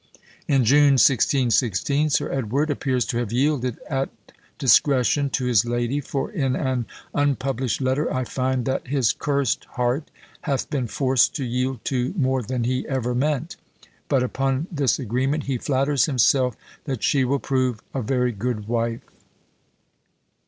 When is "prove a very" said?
17.37-18.31